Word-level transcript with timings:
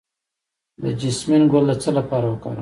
د 0.81 0.83
جیسمین 0.99 1.43
ګل 1.51 1.63
د 1.69 1.71
څه 1.81 1.89
لپاره 1.97 2.25
وکاروم؟ 2.27 2.59